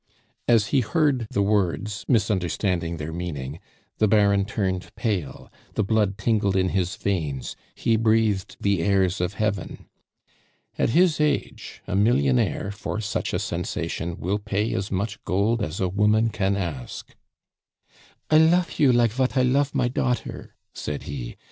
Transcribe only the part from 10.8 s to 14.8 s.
his age a millionaire, for such a sensation, will pay